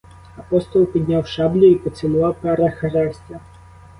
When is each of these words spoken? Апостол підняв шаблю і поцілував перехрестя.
Апостол 0.37 0.85
підняв 0.85 1.27
шаблю 1.27 1.65
і 1.65 1.75
поцілував 1.75 2.35
перехрестя. 2.41 3.39